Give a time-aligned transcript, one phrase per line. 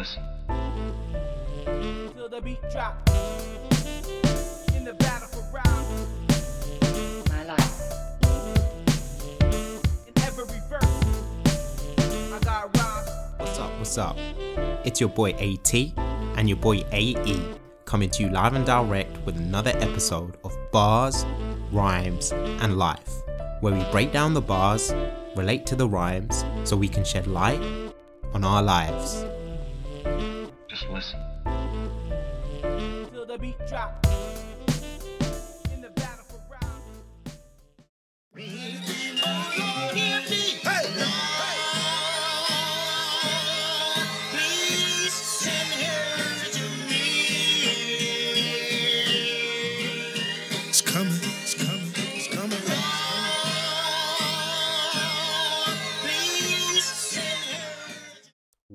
[0.00, 0.22] listen.
[2.14, 2.96] till the beat drop.
[4.74, 5.86] In the battle for round,
[7.28, 7.82] my life.
[10.08, 10.84] in every verse,
[12.32, 13.10] I got rhymes.
[13.36, 13.70] What's up?
[13.78, 14.16] What's up?
[14.86, 15.74] It's your boy AT
[16.38, 17.54] and your boy AE
[17.84, 21.26] coming to you live and direct with another episode of Bars,
[21.72, 23.12] Rhymes, and Life,
[23.60, 24.94] where we break down the bars,
[25.36, 27.60] relate to the rhymes, so we can shed light
[28.32, 29.26] on our lives.
[30.80, 31.20] Just listen.
[33.12, 34.06] till the beat drop.
[35.74, 36.82] In the battle for round.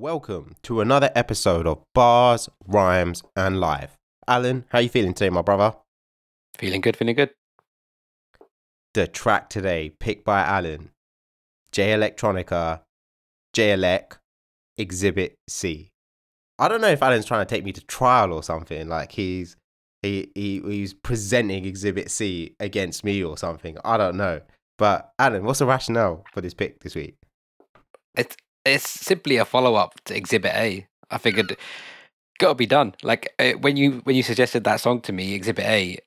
[0.05, 3.97] Welcome to another episode of Bars, Rhymes, and Life.
[4.27, 5.75] Alan, how you feeling today, my brother?
[6.59, 7.31] Feeling good, feeling good.
[8.93, 10.91] The track today, picked by Alan,
[11.71, 12.81] Jay Electronica,
[13.51, 14.19] Jay Elec,
[14.77, 15.89] Exhibit C.
[16.59, 18.87] I don't know if Alan's trying to take me to trial or something.
[18.87, 19.57] Like he's
[20.03, 23.79] he, he he's presenting Exhibit C against me or something.
[23.83, 24.41] I don't know.
[24.77, 27.15] But Alan, what's the rationale for this pick this week?
[28.15, 30.87] It's it's simply a follow up to Exhibit A.
[31.11, 31.55] I figured
[32.39, 32.95] got to be done.
[33.03, 35.99] Like uh, when you when you suggested that song to me, Exhibit A,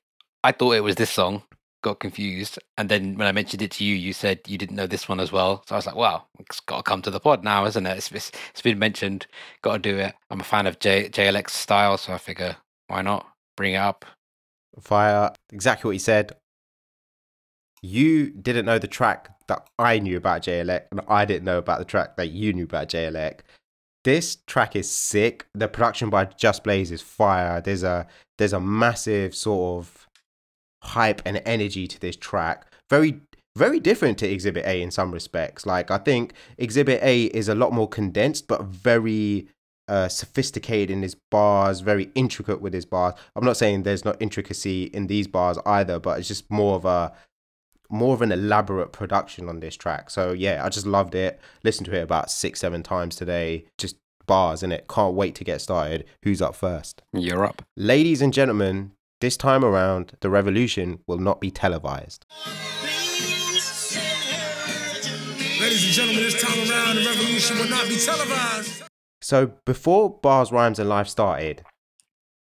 [0.43, 1.43] I thought it was this song.
[1.81, 4.85] Got confused, and then when I mentioned it to you, you said you didn't know
[4.85, 5.63] this one as well.
[5.65, 7.97] So I was like, "Wow, it's got to come to the pod now, isn't it?
[7.97, 9.27] It's, it's, it's been mentioned.
[9.61, 13.01] Got to do it." I'm a fan of J, JLX style, so I figure why
[13.01, 14.03] not bring it up.
[14.81, 16.33] Fire, exactly what he said.
[17.81, 21.57] You didn't know the track that I knew about Jay Elec, and I didn't know
[21.57, 23.39] about the track that you knew about Jay Elec.
[24.03, 25.45] This track is sick.
[25.53, 27.61] The production by Just Blaze is fire.
[27.61, 30.07] There's a there's a massive sort of
[30.83, 32.71] hype and energy to this track.
[32.89, 33.21] Very
[33.57, 35.65] very different to Exhibit A in some respects.
[35.65, 39.47] Like I think Exhibit A is a lot more condensed, but very
[39.89, 43.15] uh, sophisticated in his bars, very intricate with his bars.
[43.35, 46.85] I'm not saying there's not intricacy in these bars either, but it's just more of
[46.85, 47.11] a
[47.89, 50.09] more of an elaborate production on this track.
[50.09, 51.39] So yeah, I just loved it.
[51.63, 53.65] Listened to it about six, seven times today.
[53.77, 53.95] Just
[54.27, 54.87] bars in it.
[54.87, 56.05] Can't wait to get started.
[56.23, 57.01] Who's up first?
[57.13, 57.63] You're up.
[57.75, 58.91] Ladies and gentlemen,
[59.21, 62.25] this time around, the revolution will not be televised.
[65.59, 68.83] Ladies and gentlemen, this time around, the revolution will not be televised.
[69.21, 71.63] So before Bars, Rhymes, and Life started,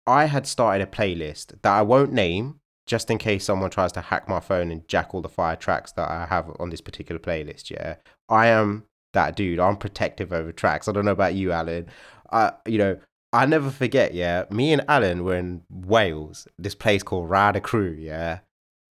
[0.07, 4.01] I had started a playlist that I won't name just in case someone tries to
[4.01, 7.19] hack my phone and jack all the fire tracks that I have on this particular
[7.19, 7.69] playlist.
[7.69, 7.95] Yeah,
[8.29, 9.59] I am that dude.
[9.59, 10.87] I'm protective over tracks.
[10.87, 11.87] I don't know about you, Alan.
[12.31, 12.97] I, you know,
[13.33, 14.13] I never forget.
[14.13, 17.95] Yeah, me and Alan were in Wales, this place called Rada Crew.
[17.97, 18.39] Yeah,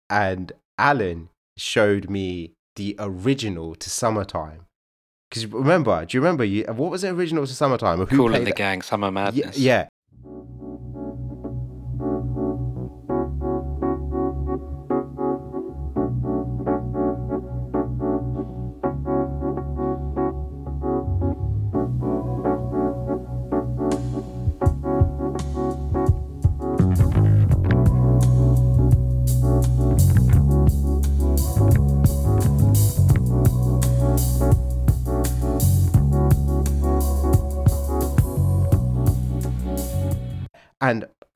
[0.09, 4.67] and Alan showed me the original to Summertime.
[5.29, 6.45] Because remember, do you remember?
[6.45, 7.99] You what was the original to Summertime?
[7.99, 9.59] Who Kool and the Gang, summer madness.
[9.59, 9.89] yeah.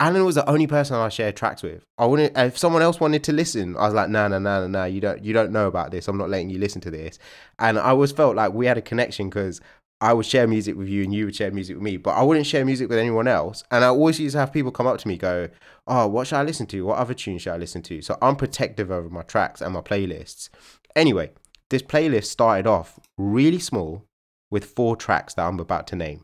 [0.07, 1.83] Alan was the only person I shared tracks with.
[1.97, 4.67] I wouldn't if someone else wanted to listen, I was like, no, no, no, no,
[4.67, 6.07] no, you don't you don't know about this.
[6.07, 7.19] I'm not letting you listen to this.
[7.59, 9.59] And I always felt like we had a connection because
[9.99, 12.23] I would share music with you and you would share music with me, but I
[12.23, 13.65] wouldn't share music with anyone else.
[13.69, 15.49] And I always used to have people come up to me go,
[15.87, 16.85] Oh, what should I listen to?
[16.85, 18.01] What other tunes should I listen to?
[18.01, 20.47] So I'm protective over my tracks and my playlists.
[20.95, 21.31] Anyway,
[21.69, 24.05] this playlist started off really small
[24.49, 26.23] with four tracks that I'm about to name.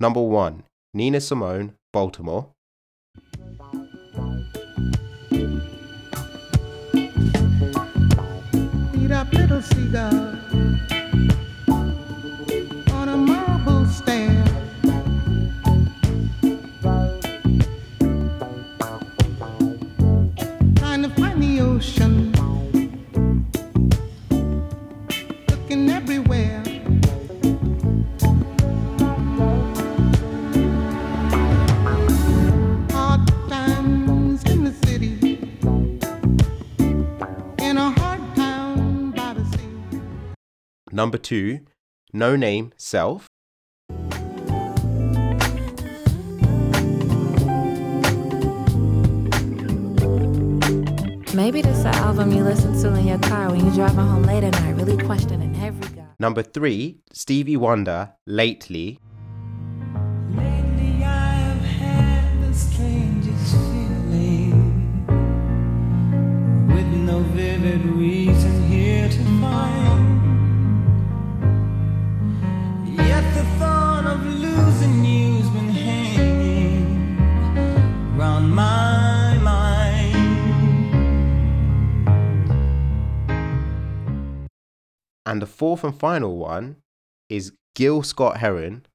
[0.00, 2.48] Number one, Nina Simone, Baltimore.
[9.08, 10.97] Eat up little seagull
[40.98, 41.60] Number two,
[42.12, 43.28] Noname self.
[51.32, 54.24] Maybe this is an album you listen to in your car when you're driving home
[54.24, 56.08] late at night, really questioning every guy.
[56.18, 58.98] Number three, Stevie Wonder, Lately.
[85.28, 86.76] And the fourth and final one
[87.28, 88.86] is Gil Scott Heron,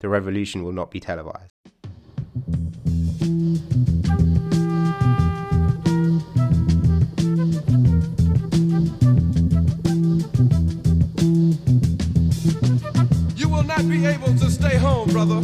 [0.00, 1.52] The Revolution Will Not Be Televised.
[13.36, 15.40] You will not be able to stay home, brother.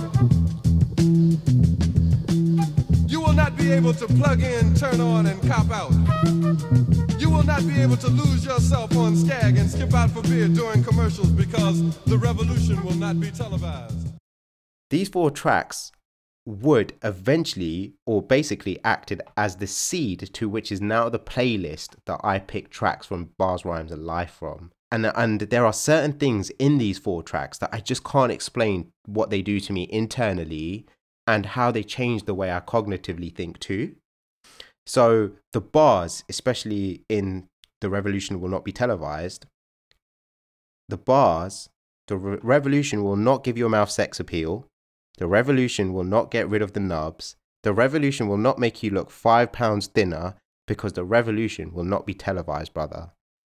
[3.06, 7.11] You will not be able to plug in, turn on, and cop out.
[7.42, 10.84] Will not be able to lose yourself on Skag and skip out for beer during
[10.84, 14.14] commercials because the revolution will not be televised.
[14.90, 15.90] These four tracks
[16.46, 22.20] would eventually or basically acted as the seed to which is now the playlist that
[22.22, 24.70] I pick tracks from Bars, Rhymes and Life from.
[24.92, 28.92] And, and there are certain things in these four tracks that I just can't explain
[29.04, 30.86] what they do to me internally
[31.26, 33.96] and how they change the way I cognitively think too.
[34.86, 37.48] So the bars, especially in
[37.80, 39.46] The Revolution Will Not Be Televised,
[40.88, 41.68] the bars,
[42.08, 44.66] the re- revolution will not give your mouth sex appeal.
[45.18, 47.36] The revolution will not get rid of the nubs.
[47.62, 50.34] The revolution will not make you look five pounds thinner
[50.66, 53.12] because the revolution will not be televised, brother.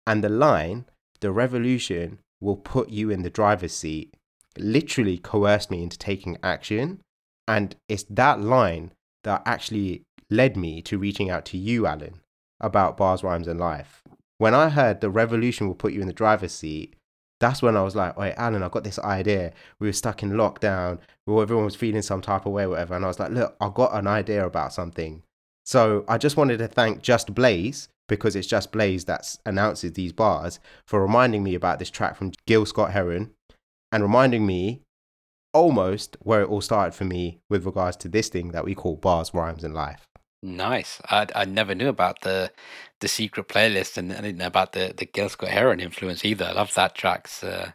[0.07, 0.87] And the line,
[1.21, 4.15] the revolution will put you in the driver's seat,
[4.59, 7.01] literally coerced me into taking action.
[7.47, 8.93] And it's that line
[9.25, 10.03] that actually
[10.33, 12.21] led me to reaching out to you, Alan,
[12.61, 14.03] about bars, rhymes, and life.
[14.39, 16.95] When I heard the revolution will put you in the driver's seat,
[17.39, 19.53] that's when I was like, wait, Alan, I've got this idea.
[19.79, 20.99] We were stuck in lockdown.
[21.27, 22.95] Well, everyone was feeling some type of way, whatever.
[22.95, 25.23] And I was like, look, I got an idea about something.
[25.65, 30.13] So I just wanted to thank Just Blaze because it's Just Blaze that announces these
[30.13, 33.33] bars for reminding me about this track from Gil Scott Heron
[33.91, 34.83] and reminding me
[35.53, 38.97] almost where it all started for me with regards to this thing that we call
[38.97, 40.07] bars, rhymes, and life.
[40.43, 41.01] Nice.
[41.07, 42.53] I I never knew about the
[43.01, 46.47] the secret playlist, and I didn't know about the the Gil Scott Heron influence either.
[46.47, 47.73] I love that track's uh,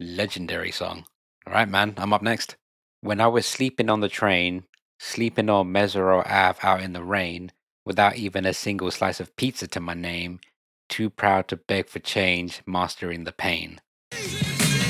[0.00, 1.06] legendary song.
[1.46, 1.94] All right, man.
[1.98, 2.56] I'm up next.
[3.02, 4.64] When I was sleeping on the train,
[4.98, 7.52] sleeping on Mesero Ave out in the rain,
[7.84, 10.40] without even a single slice of pizza to my name,
[10.88, 13.80] too proud to beg for change, mastering the pain.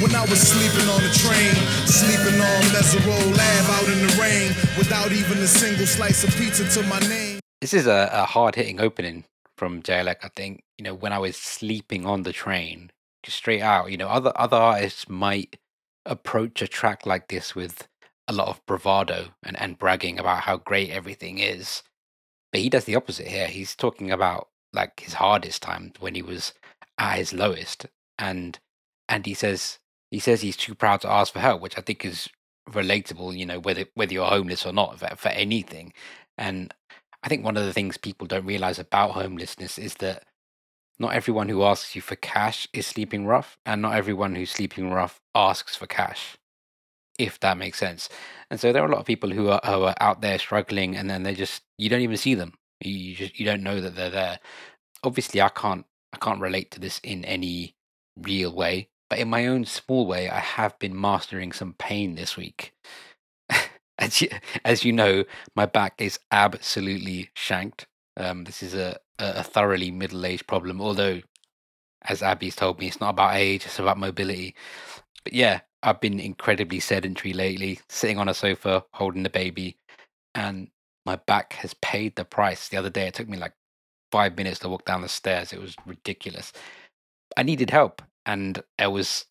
[0.03, 1.55] When I was sleeping on the train,
[1.87, 6.69] sleeping on Mesero Lab out in the rain, without even a single slice of pizza
[6.69, 7.41] to my name.
[7.63, 9.25] This is a, a hard hitting opening
[9.57, 10.65] from Jay Elec, I think.
[10.77, 12.91] You know, when I was sleeping on the train,
[13.25, 15.59] straight out, you know, other other artists might
[16.05, 17.89] approach a track like this with
[18.29, 21.83] a lot of bravado and, and bragging about how great everything is.
[22.53, 23.49] But he does the opposite here.
[23.49, 26.53] He's talking about like his hardest times when he was
[26.99, 27.87] at his lowest.
[28.19, 28.59] And
[29.09, 29.79] and he says
[30.11, 32.29] he says he's too proud to ask for help, which I think is
[32.71, 35.93] relatable, you know, whether whether you're homeless or not for, for anything.
[36.39, 36.73] And
[37.23, 40.25] I think one of the things people don't realize about homelessness is that
[40.99, 44.91] not everyone who asks you for cash is sleeping rough, and not everyone who's sleeping
[44.91, 46.37] rough asks for cash,
[47.19, 48.09] if that makes sense.
[48.51, 50.97] And so there are a lot of people who are, who are out there struggling,
[50.97, 52.55] and then they just you don't even see them.
[52.81, 54.41] You just you don't know that they're there.
[55.05, 57.77] Obviously, I can't I can't relate to this in any
[58.17, 62.37] real way, but in my own small way, I have been mastering some pain this
[62.37, 62.75] week.
[63.99, 64.29] as you,
[64.65, 67.87] as you know, my back is absolutely shanked.
[68.17, 71.21] Um, this is a, a thoroughly middle aged problem, although,
[72.03, 74.55] as Abhi's told me, it's not about age, it's about mobility.
[75.25, 79.79] But yeah, I've been incredibly sedentary lately, sitting on a sofa, holding the baby,
[80.35, 80.69] and
[81.05, 82.69] my back has paid the price.
[82.69, 83.53] The other day, it took me like
[84.11, 85.53] five minutes to walk down the stairs.
[85.53, 86.53] It was ridiculous.
[87.37, 89.27] I needed help, and I was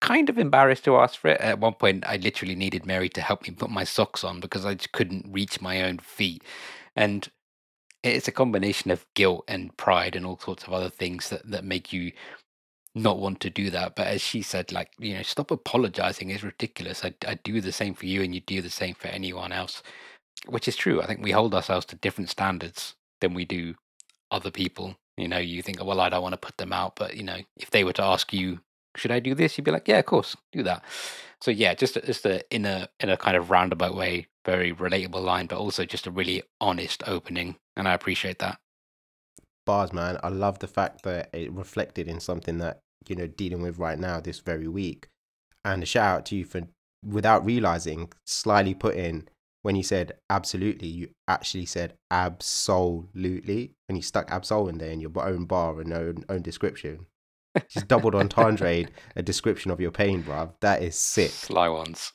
[0.00, 1.40] kind of embarrassed to ask for it.
[1.40, 4.64] At one point, I literally needed Mary to help me put my socks on because
[4.64, 6.44] I just couldn't reach my own feet.
[6.94, 7.28] And
[8.02, 11.64] it's a combination of guilt and pride and all sorts of other things that, that
[11.64, 12.12] make you
[12.94, 13.96] not want to do that.
[13.96, 16.30] But as she said, like, you know, stop apologizing.
[16.30, 17.04] It's ridiculous.
[17.04, 19.82] I, I do the same for you and you do the same for anyone else,
[20.46, 21.02] which is true.
[21.02, 23.74] I think we hold ourselves to different standards than we do
[24.30, 24.96] other people.
[25.16, 26.96] You know, you think, well, I don't want to put them out.
[26.96, 28.60] But, you know, if they were to ask you,
[28.96, 29.56] should I do this?
[29.56, 30.82] You'd be like, yeah, of course, do that.
[31.42, 35.22] So yeah, just just a, in a in a kind of roundabout way, very relatable
[35.22, 38.58] line, but also just a really honest opening, and I appreciate that.
[39.66, 40.18] bars, man.
[40.22, 43.98] I love the fact that it reflected in something that you know dealing with right
[43.98, 45.08] now this very week.
[45.64, 46.62] And a shout out to you for
[47.04, 49.28] without realizing slyly put in
[49.66, 55.00] when you said absolutely, you actually said absolutely, and you stuck absol in there in
[55.00, 57.06] your own bar and own own description.
[57.68, 60.52] Just doubled on entendre a description of your pain, bruv.
[60.60, 61.32] That is sick.
[61.32, 62.12] Sly ones.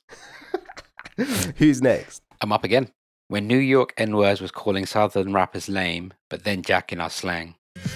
[1.58, 2.22] Who's next?
[2.39, 2.88] I'm up again.
[3.27, 7.55] When New York N-Words was calling Southern rappers lame, but then jacking our slang.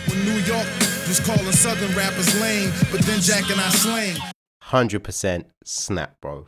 [0.09, 0.67] When New York
[1.07, 4.17] was calling Southern rappers lame, but then jacking our slang.
[4.63, 6.47] Hundred percent snap, bro.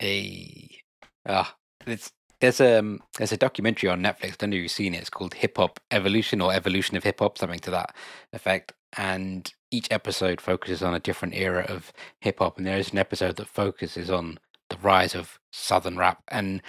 [0.00, 0.80] Hey,
[1.24, 1.54] ah,
[1.86, 4.32] it's there's a um, there's a documentary on Netflix.
[4.32, 5.00] I don't know if you've seen it.
[5.00, 7.94] It's called Hip Hop Evolution or Evolution of Hip Hop, something to that
[8.32, 8.72] effect.
[8.96, 12.58] And each episode focuses on a different era of hip hop.
[12.58, 16.22] And there is an episode that focuses on the rise of Southern rap.
[16.28, 16.60] And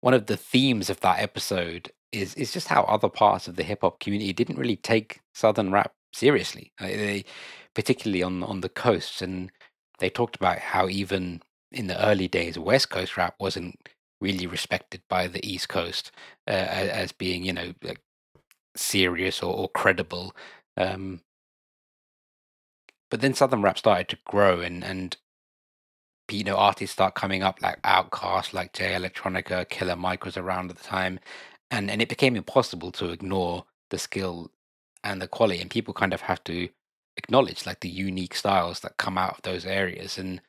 [0.00, 3.64] one of the themes of that episode is is just how other parts of the
[3.64, 6.72] hip hop community didn't really take Southern rap seriously.
[6.78, 7.24] They,
[7.74, 9.50] particularly on on the coasts, and
[9.98, 13.88] they talked about how even in the early days, West Coast rap wasn't
[14.20, 16.12] really respected by the East Coast
[16.48, 18.00] uh, as being, you know, like
[18.76, 20.34] serious or, or credible.
[20.76, 21.20] Um,
[23.10, 25.16] but then Southern rap started to grow, and and
[26.30, 30.70] you know artists start coming up like Outkast, like Jay Electronica, Killer Mike was around
[30.70, 31.20] at the time,
[31.70, 34.50] and and it became impossible to ignore the skill
[35.04, 36.68] and the quality, and people kind of have to
[37.16, 40.40] acknowledge like the unique styles that come out of those areas, and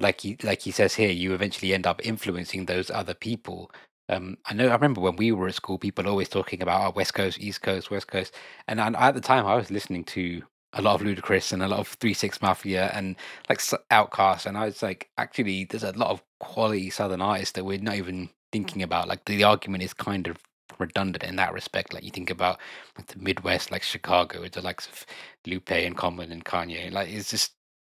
[0.00, 3.70] like he like he says here, you eventually end up influencing those other people.
[4.08, 4.68] Um, I know.
[4.68, 7.62] I remember when we were at school, people always talking about oh, West Coast, East
[7.62, 8.34] Coast, West Coast,
[8.66, 10.42] and, at the time, I was listening to
[10.72, 13.16] a lot of Ludacris and a lot of Three Six Mafia and
[13.48, 17.64] like Outkast, and I was like, actually, there's a lot of quality Southern artists that
[17.64, 19.06] we're not even thinking about.
[19.08, 20.38] Like the, the argument is kind of
[20.78, 21.92] redundant in that respect.
[21.92, 22.58] Like you think about
[22.96, 25.06] like, the Midwest, like Chicago, with the likes of
[25.46, 26.90] Lupe and Common and Kanye.
[26.90, 27.52] Like it's just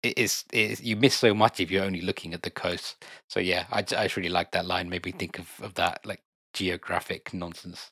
[0.03, 3.03] it is it is you miss so much if you're only looking at the coast.
[3.29, 4.89] So yeah, I just really like that line.
[4.89, 6.21] Made me think of of that like
[6.53, 7.91] geographic nonsense.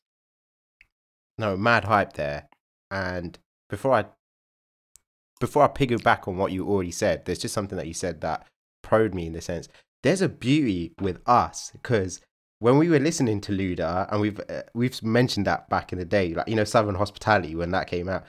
[1.37, 2.49] No, mad hype there.
[2.91, 3.37] And
[3.69, 4.05] before I
[5.39, 8.45] before I piggyback on what you already said, there's just something that you said that
[8.81, 9.67] probed me in the sense.
[10.03, 12.19] There's a beauty with us because
[12.59, 16.05] when we were listening to Luda, and we've uh, we've mentioned that back in the
[16.05, 18.25] day, like you know Southern Hospitality when that came out.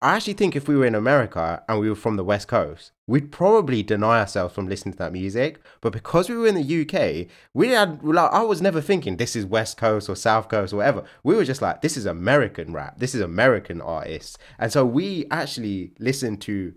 [0.00, 2.92] I actually think if we were in America and we were from the West Coast,
[3.08, 5.60] we'd probably deny ourselves from listening to that music.
[5.80, 9.34] But because we were in the UK, we had like I was never thinking this
[9.34, 11.02] is West Coast or South Coast or whatever.
[11.24, 15.26] We were just like, this is American rap, this is American artists, and so we
[15.32, 16.74] actually listened to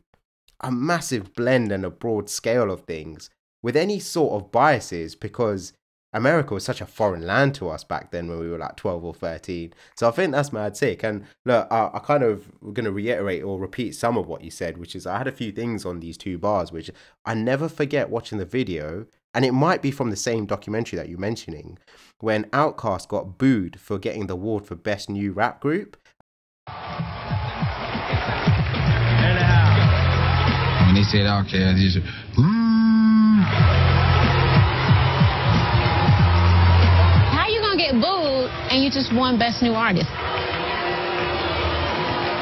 [0.61, 3.29] a massive blend and a broad scale of things
[3.61, 5.73] with any sort of biases because
[6.13, 9.03] America was such a foreign land to us back then when we were like 12
[9.03, 9.73] or 13.
[9.95, 11.03] So I think that's mad sick.
[11.03, 14.51] And look, I, I kind of going to reiterate or repeat some of what you
[14.51, 16.91] said, which is I had a few things on these two bars, which
[17.25, 19.05] I never forget watching the video.
[19.33, 21.77] And it might be from the same documentary that you're mentioning
[22.19, 25.95] when Outkast got booed for getting the award for Best New Rap Group.
[30.85, 32.60] When they said Outkast, they
[39.11, 40.07] just won Best New Artist?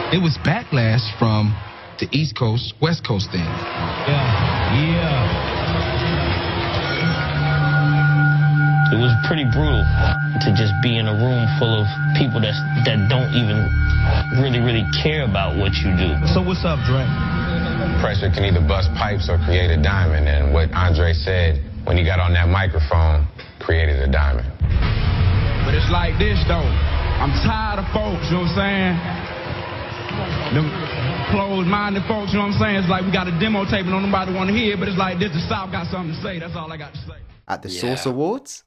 [0.10, 1.54] it was backlash from
[2.00, 3.46] the East Coast, West Coast thing.
[3.46, 5.38] Yeah, yeah.
[8.90, 9.86] It was pretty brutal
[10.42, 11.86] to just be in a room full of
[12.18, 12.58] people that
[12.90, 13.70] that don't even
[14.42, 16.18] really, really care about what you do.
[16.34, 17.06] So what's up, Dre?
[18.02, 20.28] Pressure can either bust pipes or create a diamond.
[20.28, 23.30] And what Andre said when he got on that microphone
[23.62, 24.59] created a diamond.
[25.70, 26.66] But it's like this though.
[27.22, 28.98] I'm tired of folks, you know what I'm saying?
[30.58, 30.66] Them
[31.30, 32.76] closed-minded folks, you know what I'm saying?
[32.78, 34.98] It's like we got a demo tape and don't nobody want to hear, but it's
[34.98, 36.40] like this, the South got something to say.
[36.40, 37.22] That's all I got to say.
[37.48, 37.82] at the Yeah.
[37.82, 38.64] Source Awards,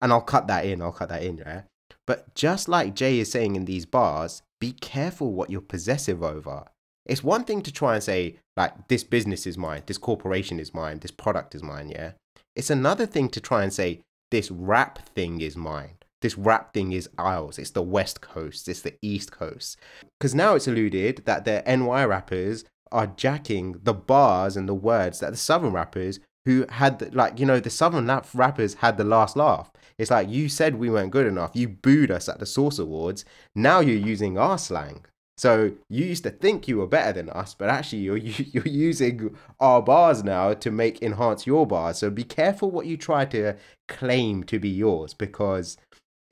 [0.00, 0.80] and I'll cut that in.
[0.80, 1.64] I'll cut that in, yeah.
[2.06, 6.64] But just like Jay is saying in these bars, be careful what you're possessive over.
[7.04, 10.72] It's one thing to try and say like this business is mine, this corporation is
[10.72, 12.12] mine, this product is mine, yeah.
[12.54, 15.95] It's another thing to try and say this rap thing is mine.
[16.22, 17.58] This rap thing is ours.
[17.58, 18.68] It's the West Coast.
[18.68, 19.78] It's the East Coast.
[20.18, 25.20] Because now it's alluded that the NY rappers are jacking the bars and the words
[25.20, 28.96] that the Southern rappers who had the, like you know the southern rap rappers had
[28.96, 32.38] the last laugh it's like you said we weren't good enough you booed us at
[32.38, 35.04] the source awards now you're using our slang
[35.36, 39.36] so you used to think you were better than us but actually you're you're using
[39.60, 43.54] our bars now to make enhance your bars so be careful what you try to
[43.88, 45.76] claim to be yours because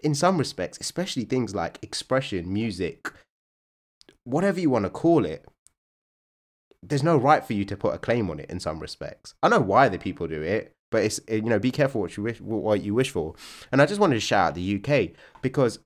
[0.05, 3.11] in some respects especially things like expression music
[4.25, 5.47] whatever you want to call it,
[6.83, 9.35] there's no right for you to put a claim on it in some respects.
[9.43, 12.17] I know why the people do it, but it's eh, you know be careful what
[12.17, 13.35] you wish what you wish for.
[13.71, 15.79] And I just wanted to shout out the UK because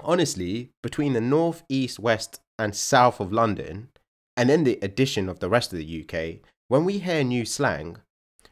[0.00, 3.88] honestly, between the north, east, west, and south of London,
[4.36, 7.98] and then the addition of the rest of the UK, when we hear new slang,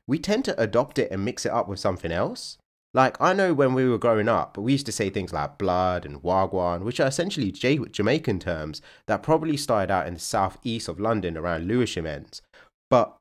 [0.07, 2.59] we tend to adopt it and mix it up with something else.
[2.95, 6.05] Like I know when we were growing up, we used to say things like blood
[6.05, 10.89] and wagwan, which are essentially J- Jamaican terms that probably started out in the southeast
[10.89, 12.43] of London around Lewisham ends.
[12.91, 13.17] But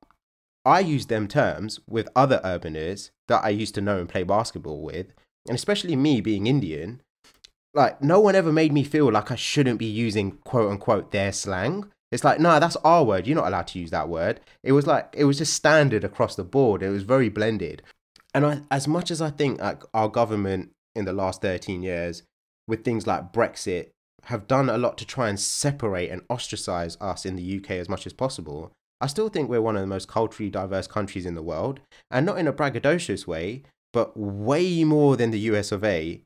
[0.66, 4.84] I use them terms with other urbaners that I used to know and play basketball
[4.84, 5.14] with,
[5.48, 7.02] and especially me being Indian,
[7.74, 11.32] like no one ever made me feel like I shouldn't be using quote unquote their
[11.32, 11.90] slang.
[12.12, 13.26] It's like, no, that's our word.
[13.26, 14.42] You're not allowed to use that word.
[14.64, 16.84] It was like it was just standard across the board.
[16.84, 17.82] It was very blended.
[18.34, 22.24] And I, as much as I think like our government in the last 13 years,
[22.68, 23.90] with things like Brexit,
[24.26, 27.90] have done a lot to try and separate and ostracize us in the UK as
[27.90, 28.72] much as possible,
[29.02, 31.80] I still think we're one of the most culturally diverse countries in the world.
[32.12, 36.22] And not in a braggadocious way, but way more than the US of A.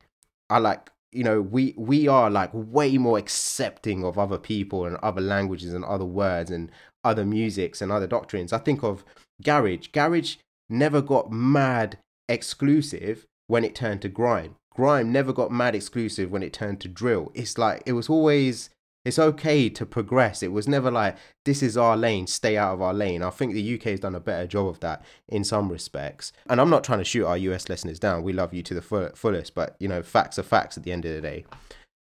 [0.50, 4.98] I like you know we we are like way more accepting of other people and
[4.98, 6.70] other languages and other words and
[7.06, 9.06] other musics and other doctrines i think of
[9.42, 10.36] garage garage
[10.70, 14.56] never got mad exclusive when it turned to grime.
[14.74, 17.32] Grime never got mad exclusive when it turned to drill.
[17.34, 18.70] It's like it was always
[19.06, 20.42] it's okay to progress.
[20.42, 23.22] It was never like this is our lane stay out of our lane.
[23.22, 26.34] I think the uk has done a better job of that in some respects.
[26.48, 28.24] And i'm not trying to shoot our us listeners down.
[28.24, 30.92] We love you to the full, fullest but you know facts are facts at the
[30.92, 31.46] end of the day.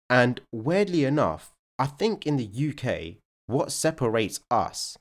[0.10, 4.98] And weirdly enough i think in the uk what separates us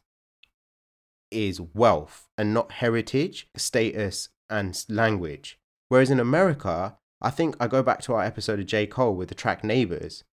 [1.35, 7.83] is wealth and not heritage status and language whereas in america i think i go
[7.83, 10.25] back to our episode of j cole with the track neighbors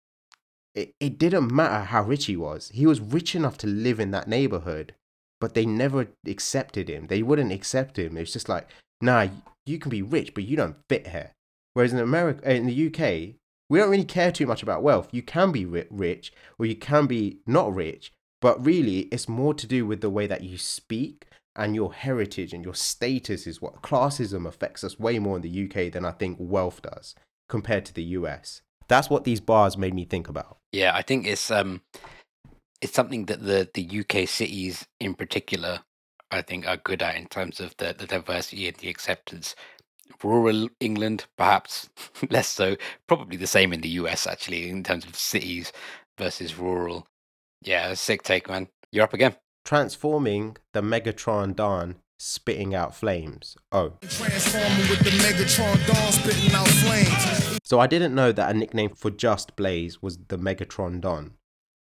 [0.74, 2.70] it, it didn't matter how rich he was.
[2.74, 4.96] He was rich enough to live in that neighborhood,
[5.40, 7.08] but they never accepted him.
[7.08, 8.18] They wouldn't accept him.
[8.18, 8.68] It's just like,
[9.02, 9.28] nah,
[9.66, 11.34] you can be rich, but you don't fit here.
[11.74, 13.36] Whereas in America, in the UK,
[13.70, 15.10] we don't really care too much about wealth.
[15.12, 19.68] You can be rich or you can be not rich, but really it's more to
[19.68, 23.82] do with the way that you speak and your heritage and your status is what
[23.82, 27.16] classism affects us way more in the UK than I think wealth does
[27.50, 28.62] compared to the US.
[28.88, 30.58] That's what these bars made me think about.
[30.72, 31.82] Yeah, I think it's um
[32.82, 35.82] it's something that the the UK cities in particular
[36.32, 39.56] I think are good at in terms of the, the diversity and the acceptance.
[40.24, 41.90] Rural England, perhaps
[42.30, 42.78] less so.
[43.08, 45.74] Probably the same in the US actually in terms of cities
[46.18, 47.08] versus rural.
[47.64, 48.68] Yeah, sick take, man.
[48.92, 49.36] You're up again.
[49.64, 53.56] Transforming the Megatron Don spitting out flames.
[53.72, 53.94] Oh.
[54.02, 57.60] Transforming with the Megatron Dawn spitting out flames.
[57.64, 61.34] So I didn't know that a nickname for Just Blaze was the Megatron Don.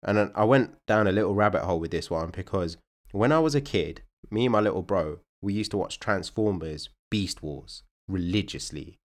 [0.04, 2.78] And I went down a little rabbit hole with this one because
[3.12, 6.90] when I was a kid, me and my little bro, we used to watch Transformers
[7.10, 8.98] Beast Wars religiously.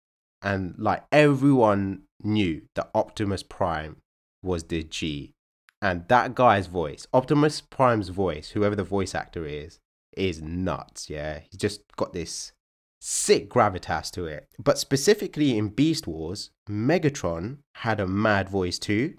[0.43, 3.97] And like everyone knew that Optimus Prime
[4.43, 5.33] was the G.
[5.83, 9.79] And that guy's voice, Optimus Prime's voice, whoever the voice actor is,
[10.17, 11.09] is nuts.
[11.09, 11.41] Yeah.
[11.51, 12.53] He's just got this
[13.01, 14.49] sick gravitas to it.
[14.59, 19.15] But specifically in Beast Wars, Megatron had a mad voice too.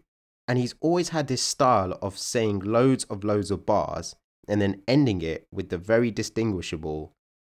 [0.48, 4.16] And he's always had this style of saying loads of loads of bars
[4.48, 7.14] and then ending it with the very distinguishable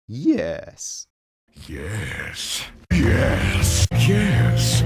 [0.07, 1.07] yes.
[1.67, 2.67] Yes.
[2.93, 3.87] Yes.
[3.93, 4.83] Yes.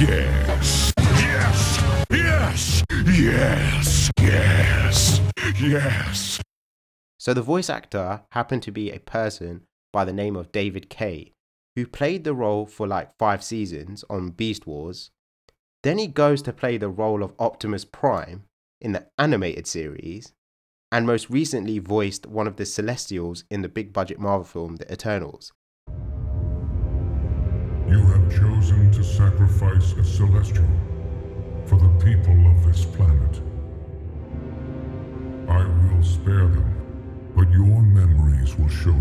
[0.00, 0.93] Yes.
[1.34, 1.80] Yes.
[2.10, 2.84] Yes.
[3.06, 4.10] Yes.
[4.20, 5.20] Yes.
[5.60, 6.40] Yes.
[7.18, 11.32] So the voice actor happened to be a person by the name of David Kaye,
[11.74, 15.10] who played the role for like five seasons on Beast Wars.
[15.82, 18.44] Then he goes to play the role of Optimus Prime
[18.80, 20.32] in the animated series,
[20.92, 24.92] and most recently voiced one of the Celestials in the big budget Marvel film The
[24.92, 25.52] Eternals.
[27.88, 30.68] You have chosen to sacrifice a celestial
[31.66, 33.40] for the people of this planet.
[35.48, 39.00] I will spare them, but your memories will show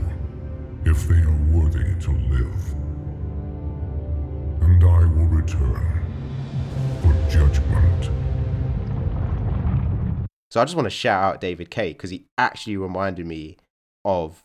[0.85, 2.73] if they are worthy to live.
[4.61, 6.03] And I will return
[7.01, 8.09] for judgment.
[10.51, 13.57] So I just want to shout out David Kaye because he actually reminded me
[14.05, 14.43] of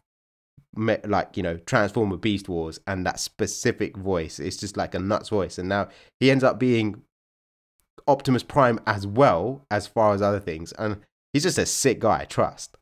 [0.77, 4.39] like you know Transformer Beast Wars and that specific voice.
[4.39, 5.89] It's just like a nuts voice, and now
[6.21, 7.03] he ends up being
[8.09, 10.99] Optimus Prime as well as far as other things, and
[11.33, 12.21] he's just a sick guy.
[12.23, 12.77] I Trust.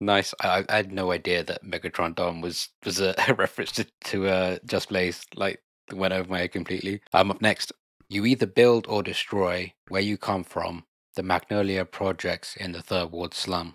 [0.00, 0.34] Nice.
[0.40, 4.58] I, I had no idea that Megatron Don was was a reference to, to uh,
[4.66, 5.24] Just Blaze.
[5.34, 7.00] Like went over my head completely.
[7.12, 7.72] I'm up next.
[8.08, 10.84] You either build or destroy where you come from
[11.16, 13.74] the Magnolia projects in the Third Ward slum.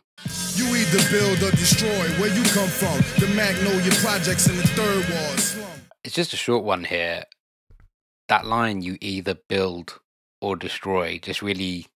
[0.54, 2.08] You either build or destroy.
[2.20, 3.02] Where you come from?
[3.20, 5.82] The Magnolia Projects in the Third Ward slum.
[6.04, 7.24] It's just a short one here.
[8.28, 10.00] That line, you either build
[10.42, 11.88] or destroy, just really,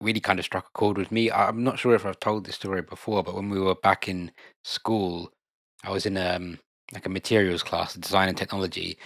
[0.00, 1.30] really kind of struck a chord with me.
[1.30, 4.32] I'm not sure if I've told this story before, but when we were back in
[4.64, 5.32] school,
[5.84, 6.58] I was in um
[6.94, 8.98] like a materials class, design and technology,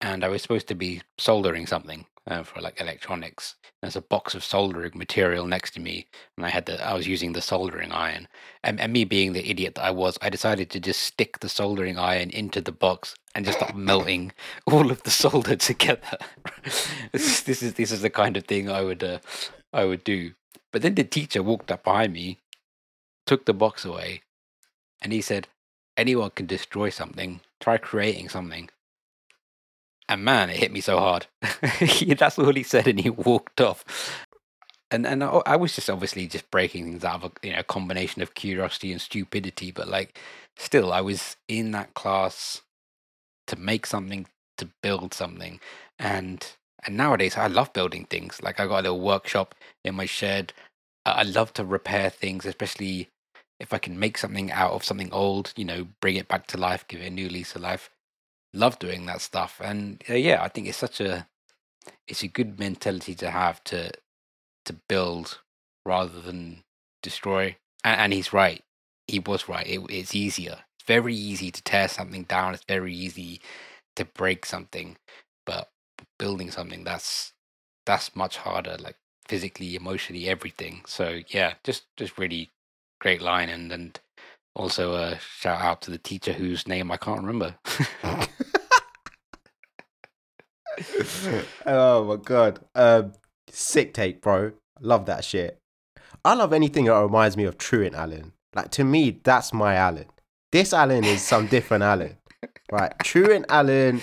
[0.00, 3.56] and I was supposed to be soldering something uh, for like electronics.
[3.80, 6.06] There's a box of soldering material next to me,
[6.36, 8.28] and I had the I was using the soldering iron.
[8.62, 11.48] And, and me being the idiot that I was, I decided to just stick the
[11.48, 14.32] soldering iron into the box and just start melting
[14.66, 16.18] all of the solder together.
[17.12, 19.18] this, is, this is this is the kind of thing I would uh,
[19.72, 20.32] I would do.
[20.70, 22.38] But then the teacher walked up behind me,
[23.26, 24.22] took the box away,
[25.00, 25.48] and he said,
[25.96, 27.40] "Anyone can destroy something.
[27.60, 28.70] Try creating something."
[30.12, 31.26] And man, it hit me so hard.
[32.18, 33.82] That's all he said, and he walked off.
[34.90, 38.20] And and I, was just obviously just breaking things out of a you know combination
[38.20, 40.18] of curiosity and stupidity, but like
[40.58, 42.60] still, I was in that class
[43.46, 44.26] to make something,
[44.58, 45.60] to build something,
[45.98, 46.46] and
[46.84, 48.42] and nowadays I love building things.
[48.42, 50.52] Like I got a little workshop in my shed.
[51.06, 53.08] I love to repair things, especially
[53.58, 55.54] if I can make something out of something old.
[55.56, 57.88] You know, bring it back to life, give it a new lease of life
[58.54, 61.26] love doing that stuff and uh, yeah i think it's such a
[62.08, 63.90] it's a good mentality to have to
[64.64, 65.40] to build
[65.86, 66.62] rather than
[67.02, 68.62] destroy and, and he's right
[69.08, 72.94] he was right it, it's easier it's very easy to tear something down it's very
[72.94, 73.40] easy
[73.96, 74.96] to break something
[75.46, 75.70] but
[76.18, 77.32] building something that's
[77.86, 78.96] that's much harder like
[79.28, 82.50] physically emotionally everything so yeah just just really
[83.00, 84.00] great line and and
[84.54, 87.54] also a shout out to the teacher whose name i can't remember
[91.66, 92.60] oh my god.
[92.74, 93.12] Um,
[93.48, 94.52] sick take, bro.
[94.80, 95.58] Love that shit.
[96.24, 98.32] I love anything that reminds me of Truant Alan.
[98.54, 100.06] Like to me, that's my Alan.
[100.50, 102.16] This Alan is some different Alan.
[102.70, 102.92] Right.
[103.02, 104.00] Truant Alan,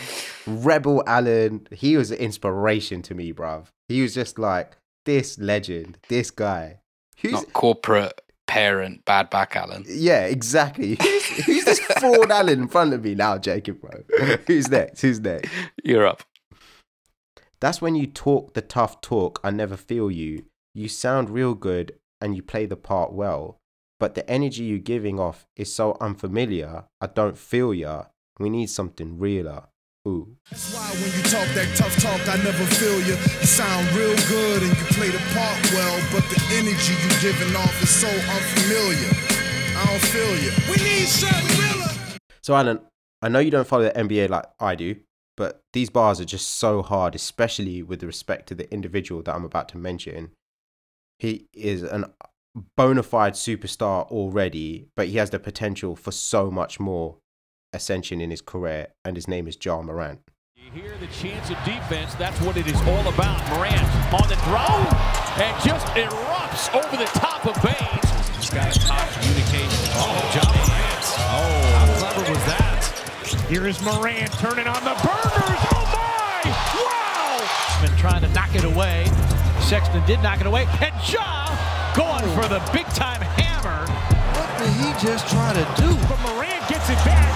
[0.48, 3.68] Rebel Alan, he was an inspiration to me, bruv.
[3.88, 6.80] He was just like this legend, this guy.
[7.20, 9.86] Who's not corporate parent bad back Alan.
[9.88, 10.98] yeah, exactly.
[11.02, 14.04] Who's, who's this fraud Alan in front of me now, Jacob, bro?
[14.48, 15.02] Who's next?
[15.02, 15.50] Who's next?
[15.84, 16.24] you're up
[17.62, 19.40] That's when you talk the tough talk.
[19.44, 20.46] I never feel you.
[20.74, 23.60] You sound real good and you play the part well.
[24.00, 26.86] But the energy you're giving off is so unfamiliar.
[27.00, 28.06] I don't feel ya.
[28.40, 29.64] We need something realer.
[30.10, 30.36] Ooh.
[30.50, 33.14] That's why when you talk that tough talk, I never feel you.
[33.14, 37.56] You sound real good and you play the part well, but the energy you giving
[37.56, 39.12] off is so unfamiliar.
[39.78, 40.52] I don't feel you.
[40.70, 41.08] We need
[41.62, 41.92] realer.
[42.42, 42.80] So, Alan,
[43.22, 44.96] I know you don't follow the NBA like I do,
[45.38, 49.46] but these bars are just so hard, especially with respect to the individual that I'm
[49.46, 50.32] about to mention.
[51.20, 52.06] He is an
[52.76, 57.18] bona fide superstar already, but he has the potential for so much more
[57.74, 60.20] ascension in his career, and his name is Ja Morant.
[60.56, 62.14] You hear the chance of defense.
[62.16, 63.40] That's what it is all about.
[63.50, 63.82] Morant
[64.14, 64.84] on the draw
[65.38, 68.38] and just erupts over the top of Baines.
[68.38, 69.90] He's got a top communication.
[69.96, 71.06] Oh, Ja Morant.
[71.32, 73.46] Oh, how clever was that?
[73.50, 75.62] Here is Morant turning on the burners.
[75.74, 76.42] Oh, my!
[76.78, 77.82] Wow!
[77.82, 79.06] Been trying to knock it away.
[79.62, 80.66] Sexton did knock it away.
[80.82, 81.50] And Ja
[81.96, 83.86] going for the big time hammer.
[84.38, 85.90] What did he just try to do?
[86.08, 87.34] But Morant gets it back,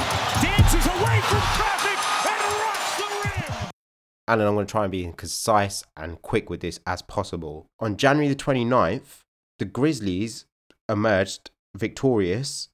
[4.28, 7.68] and I'm going to try and be concise and quick with this as possible.
[7.80, 9.20] On January the 29th,
[9.60, 10.46] the Grizzlies
[10.90, 12.70] emerged victorious,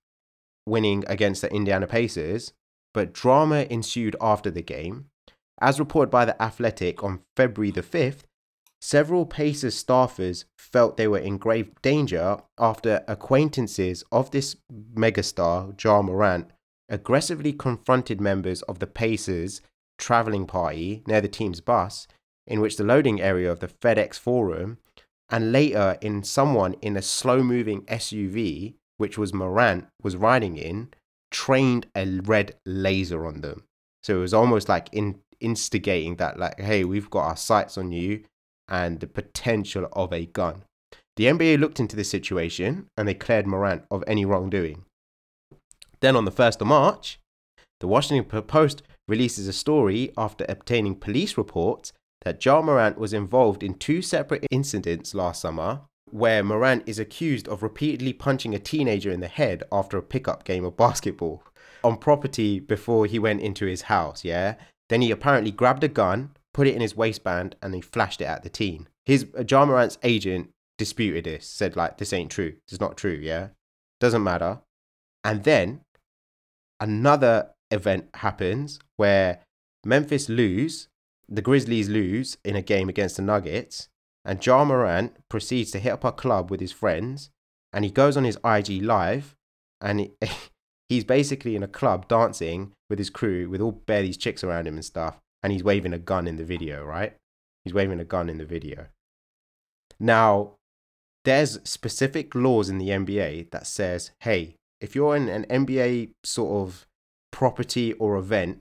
[0.66, 2.54] winning against the Indiana Pacers,
[2.94, 5.06] but drama ensued after the game.
[5.62, 8.24] As reported by The Athletic on February the 5th,
[8.82, 14.56] several Pacers staffers felt they were in grave danger after acquaintances of this
[14.96, 16.52] megastar, Ja Morant,
[16.90, 19.62] aggressively confronted members of the Pacers
[19.98, 22.08] traveling party near the team's bus,
[22.48, 24.78] in which the loading area of the FedEx Forum,
[25.30, 30.90] and later in someone in a slow moving SUV, which was Morant, was riding in,
[31.32, 33.64] trained a red laser on them.
[34.02, 37.92] So it was almost like in instigating that, like, hey, we've got our sights on
[37.92, 38.24] you
[38.68, 40.64] and the potential of a gun.
[41.16, 44.86] The NBA looked into this situation and they cleared Morant of any wrongdoing.
[46.02, 47.20] Then on the 1st of March,
[47.80, 53.64] the Washington Post releases a story after obtaining police reports that Ja Morant was involved
[53.64, 55.82] in two separate incidents last summer
[56.12, 60.44] where Morant is accused of repeatedly punching a teenager in the head after a pickup
[60.44, 61.44] game of basketball
[61.84, 64.56] on property before he went into his house, yeah?
[64.90, 68.26] Then he apparently grabbed a gun, put it in his waistband, and he flashed it
[68.26, 68.88] at the teen.
[69.06, 72.56] His uh, Ja Morant's agent disputed this, said like this ain't true.
[72.68, 73.20] It's not true.
[73.22, 73.50] Yeah,
[74.00, 74.60] doesn't matter.
[75.24, 75.82] And then
[76.80, 79.40] another event happens where
[79.86, 80.88] Memphis lose,
[81.28, 83.88] the Grizzlies lose in a game against the Nuggets,
[84.26, 87.30] and Ja Morant proceeds to hit up a club with his friends,
[87.72, 89.36] and he goes on his IG live,
[89.80, 90.12] and he,
[90.90, 94.68] he's basically in a club dancing with his crew with all bare these chicks around
[94.68, 97.16] him and stuff, and he's waving a gun in the video, right?
[97.64, 98.88] He's waving a gun in the video.
[100.00, 100.56] Now,
[101.26, 106.68] there's specific laws in the NBA that says, hey, if you're in an NBA sort
[106.68, 106.88] of
[107.32, 108.60] property or event,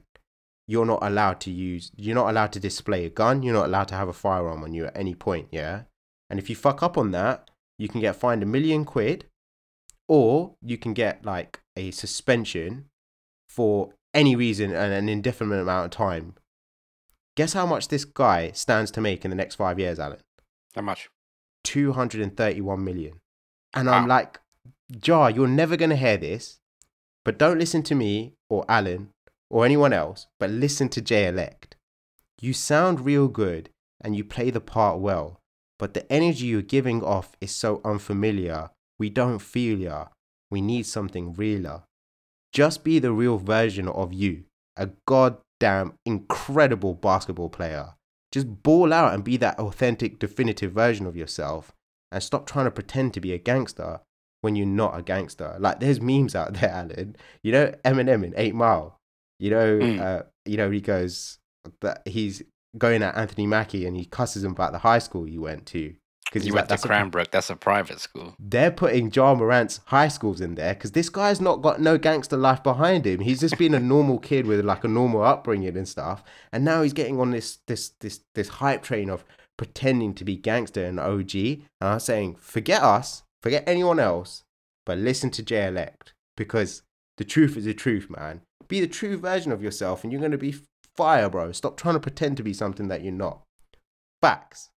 [0.67, 3.89] you're not allowed to use, you're not allowed to display a gun, you're not allowed
[3.89, 5.83] to have a firearm on you at any point, yeah?
[6.29, 9.27] And if you fuck up on that, you can get fined a million quid
[10.09, 12.87] or you can get like a suspension
[13.49, 16.35] for any reason and an indefinite amount of time.
[17.37, 20.19] Guess how much this guy stands to make in the next five years, Alan?
[20.75, 21.09] How much?
[21.65, 23.21] 231 million.
[23.75, 24.41] And I'm like,
[24.91, 26.61] Ja, you're never going to hear this,
[27.25, 29.11] but don't listen to me or Alan
[29.51, 31.77] or anyone else, but listen to Jay Elect.
[32.41, 33.69] You sound real good
[34.01, 35.41] and you play the part well,
[35.79, 38.71] but the energy you're giving off is so unfamiliar.
[38.99, 40.07] We don't feel ya.
[40.51, 41.83] We need something realer.
[42.53, 44.45] Just be the real version of you,
[44.77, 47.95] a goddamn incredible basketball player.
[48.33, 51.73] Just ball out and be that authentic, definitive version of yourself
[52.11, 54.01] and stop trying to pretend to be a gangster
[54.49, 55.57] when you're not a gangster.
[55.61, 57.17] Like there's memes out there, Alan.
[57.43, 58.99] You know Eminem in Eight Mile.
[59.39, 60.01] You know, Mm.
[60.01, 61.39] uh, you know he goes
[61.83, 62.43] that he's
[62.79, 65.95] going at Anthony Mackie and he cusses him about the high school he went to
[66.25, 67.31] because You went to Cranbrook.
[67.31, 68.35] That's a private school.
[68.39, 72.37] they're putting Ja Morant's high schools in there because this guy's not got no gangster
[72.37, 73.21] life behind him.
[73.21, 76.83] He's just been a normal kid with like a normal upbringing and stuff, and now
[76.83, 79.25] he's getting on this this this this hype train of
[79.57, 81.35] pretending to be gangster and OG.
[81.35, 84.45] And I'm saying, forget us, forget anyone else,
[84.85, 86.83] but listen to J Elect because
[87.17, 88.43] the truth is the truth, man.
[88.69, 90.55] Be the true version of yourself, and you're gonna be
[90.97, 91.53] fire, bro.
[91.53, 93.43] Stop trying to pretend to be something that you're not.
[94.21, 94.71] Facts.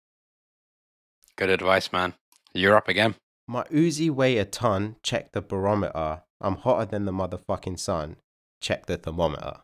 [1.37, 2.15] Good advice, man.
[2.53, 3.15] You're up again.
[3.49, 4.97] My Uzi weigh a ton.
[5.03, 6.23] Check the barometer.
[6.41, 8.17] I'm hotter than the motherfucking sun.
[8.61, 9.61] Check the thermometer.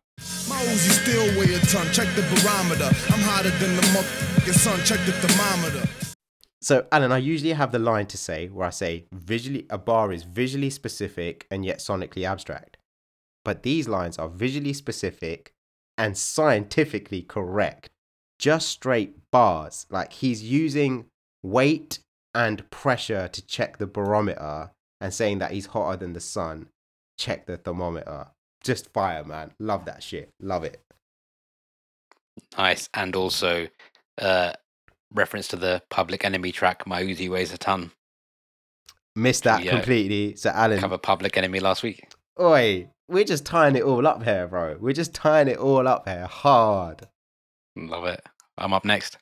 [0.48, 1.86] My Uzi still weigh a ton.
[1.92, 2.90] Check the barometer.
[3.12, 4.80] I'm hotter than the motherfucking sun.
[4.84, 6.15] Check the thermometer.
[6.66, 10.12] So, Alan, I usually have the line to say where I say visually a bar
[10.12, 12.76] is visually specific and yet sonically abstract.
[13.44, 15.52] But these lines are visually specific
[15.96, 17.90] and scientifically correct.
[18.40, 19.86] Just straight bars.
[19.90, 21.04] Like he's using
[21.44, 22.00] weight
[22.34, 26.66] and pressure to check the barometer and saying that he's hotter than the sun.
[27.16, 28.32] Check the thermometer.
[28.64, 29.52] Just fire, man.
[29.60, 30.30] Love that shit.
[30.40, 30.82] Love it.
[32.58, 32.88] Nice.
[32.92, 33.68] And also,
[34.18, 34.54] uh,
[35.12, 37.92] reference to the Public Enemy track, My Uzi Weighs a Ton.
[39.14, 39.72] Missed that Yeah.
[39.72, 40.36] Uh, completely.
[40.36, 42.08] So, Alan, Cover Public Enemy last week.
[42.40, 44.76] Oi, we're just tying it all up here, bro.
[44.78, 47.08] We're just tying it all up here hard.
[47.76, 48.22] Love it.
[48.58, 49.16] I'm up next.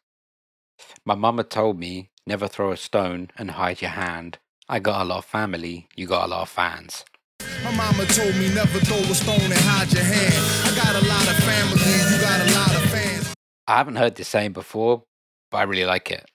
[1.05, 4.39] My mama told me never throw a stone and hide your hand.
[4.69, 7.05] I got a lot of family, you got a lot of fans.
[7.63, 10.35] My mama told me never throw a stone and hide your hand.
[10.65, 12.15] I got a lot of family.
[12.15, 13.35] You got a lot of fans.
[13.67, 15.05] I haven't heard this saying before,
[15.55, 16.29] but I really like it.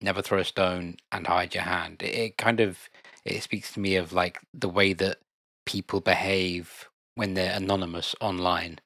[0.00, 2.02] Never throw a stone and hide your hand.
[2.02, 2.88] It, it kind of
[3.24, 5.16] it speaks to me of like the way that
[5.66, 8.78] people behave when they're anonymous online.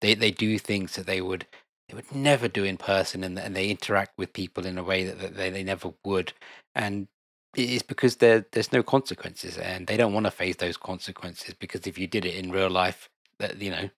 [0.00, 1.46] They they do things that they would
[1.86, 5.04] they would never do in person, and, and they interact with people in a way
[5.04, 6.32] that, that they, they never would.
[6.74, 7.06] And
[7.54, 11.86] it's because there there's no consequences, and they don't want to face those consequences because
[11.86, 13.90] if you did it in real life, that you know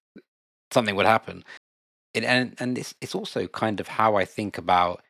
[0.73, 1.45] something would happen
[2.15, 5.03] it, and and it's it's also kind of how I think about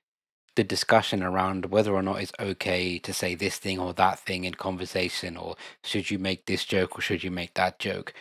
[0.57, 4.45] the discussion around whether or not it's okay to say this thing or that thing
[4.45, 8.13] in conversation, or should you make this joke or should you make that joke.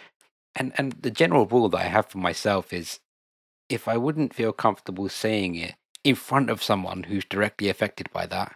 [0.55, 2.99] And and the general rule that I have for myself is,
[3.69, 8.25] if I wouldn't feel comfortable saying it in front of someone who's directly affected by
[8.27, 8.55] that,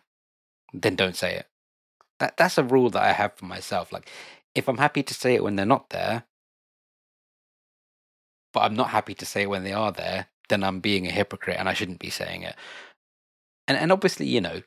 [0.73, 1.47] then don't say it.
[2.19, 3.91] That that's a rule that I have for myself.
[3.93, 4.09] Like,
[4.55, 6.23] if I'm happy to say it when they're not there,
[8.53, 11.11] but I'm not happy to say it when they are there, then I'm being a
[11.11, 12.55] hypocrite and I shouldn't be saying it.
[13.67, 14.61] And and obviously, you know,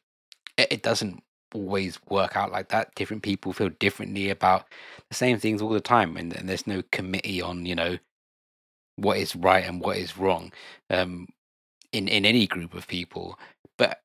[0.56, 1.22] it, it doesn't
[1.54, 2.94] always work out like that.
[2.94, 4.66] Different people feel differently about
[5.08, 7.98] the same things all the time, and, and there's no committee on you know
[8.96, 10.52] what is right and what is wrong
[10.90, 11.28] um,
[11.92, 13.38] in in any group of people.
[13.76, 14.00] But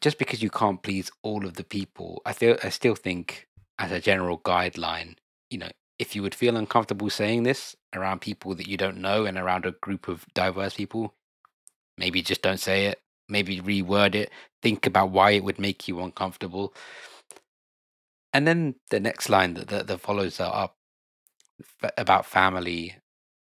[0.00, 3.90] just because you can't please all of the people, I feel I still think as
[3.90, 5.16] a general guideline,
[5.50, 9.24] you know, if you would feel uncomfortable saying this around people that you don't know
[9.24, 11.14] and around a group of diverse people,
[11.98, 13.00] maybe just don't say it.
[13.28, 14.30] Maybe reword it.
[14.62, 16.74] think about why it would make you uncomfortable.
[18.32, 20.76] And then the next line that that, that follows that up
[21.96, 22.96] about family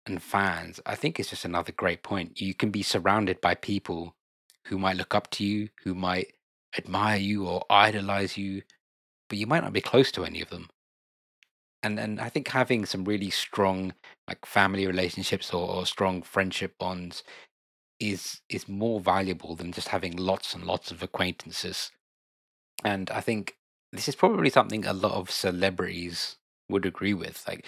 [0.06, 2.42] and fans, I think it's just another great point.
[2.42, 4.16] You can be surrounded by people
[4.68, 6.34] who might look up to you, who might
[6.78, 8.64] admire you or idolize you,
[9.30, 10.70] but you might not be close to any of them.
[11.84, 13.94] And and I think having some really strong
[14.28, 17.24] like family relationships or, or strong friendship bonds
[18.12, 21.92] is is more valuable than just having lots and lots of acquaintances.
[22.84, 23.56] And I think
[23.92, 26.38] this is probably something a lot of celebrities
[26.70, 27.44] would agree with.
[27.48, 27.66] Like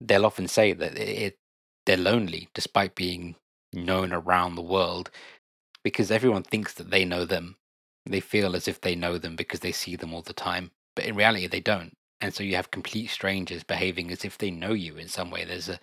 [0.00, 1.38] they'll often say that it,
[1.86, 3.36] they're lonely despite being
[3.72, 5.10] known around the world
[5.84, 7.56] because everyone thinks that they know them.
[8.04, 11.06] They feel as if they know them because they see them all the time, but
[11.06, 11.92] in reality they don't.
[12.20, 15.44] And so you have complete strangers behaving as if they know you in some way.
[15.44, 15.80] There's a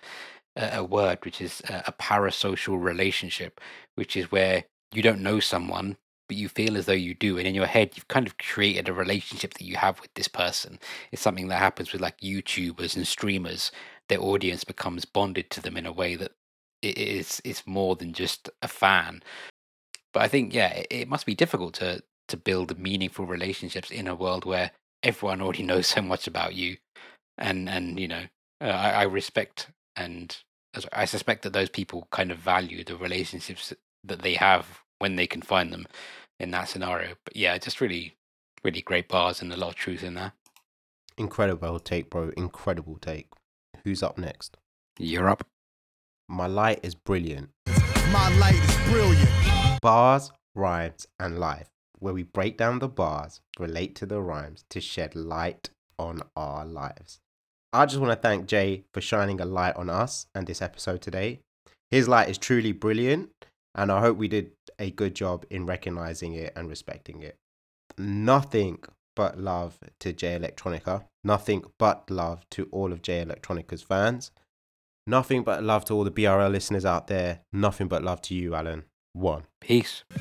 [0.56, 3.60] a word which is a a parasocial relationship,
[3.94, 5.96] which is where you don't know someone,
[6.28, 7.38] but you feel as though you do.
[7.38, 10.28] And in your head, you've kind of created a relationship that you have with this
[10.28, 10.78] person.
[11.12, 13.72] It's something that happens with like YouTubers and streamers.
[14.08, 16.32] Their audience becomes bonded to them in a way that
[16.82, 19.22] it is it's more than just a fan.
[20.12, 24.08] But I think, yeah, it, it must be difficult to to build meaningful relationships in
[24.08, 24.70] a world where
[25.02, 26.76] everyone already knows so much about you.
[27.38, 28.24] And and you know,
[28.60, 30.36] uh, I, I respect and
[30.92, 35.26] I suspect that those people kind of value the relationships that they have when they
[35.26, 35.86] can find them
[36.40, 37.14] in that scenario.
[37.24, 38.16] But yeah, just really,
[38.64, 40.32] really great bars and a lot of truth in there.
[41.16, 42.32] Incredible take, bro.
[42.36, 43.28] Incredible take.
[43.84, 44.56] Who's up next?
[44.98, 45.46] You're up.
[46.28, 47.50] My light is brilliant.
[48.10, 49.80] My light is brilliant.
[49.80, 54.80] Bars, rhymes, and life, where we break down the bars, relate to the rhymes to
[54.80, 57.20] shed light on our lives.
[57.74, 61.02] I just want to thank Jay for shining a light on us and this episode
[61.02, 61.40] today.
[61.90, 63.30] His light is truly brilliant,
[63.74, 67.34] and I hope we did a good job in recognizing it and respecting it.
[67.98, 68.78] Nothing
[69.16, 71.06] but love to Jay Electronica.
[71.24, 74.30] Nothing but love to all of Jay Electronica's fans.
[75.08, 77.40] Nothing but love to all the BRL listeners out there.
[77.52, 78.84] Nothing but love to you, Alan.
[79.14, 79.46] One.
[79.60, 80.04] Peace.
[80.12, 80.14] I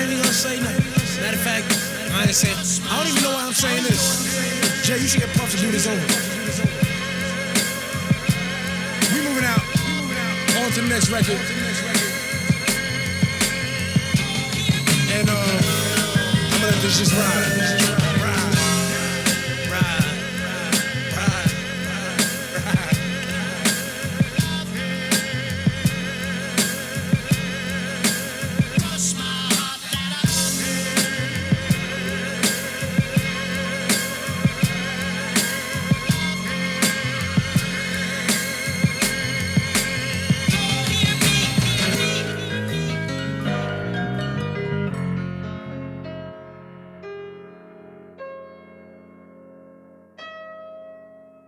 [0.00, 1.22] ain't even gonna say nothing.
[1.22, 1.66] Matter of fact,
[2.14, 2.56] I ain't saying.
[2.90, 4.63] I don't even know why I'm saying this.
[4.84, 5.96] Jay, you should get Puff to do this over.
[9.14, 9.64] We moving out.
[10.62, 11.40] On to the next record.
[15.10, 18.23] And uh, I'm gonna let this just ride.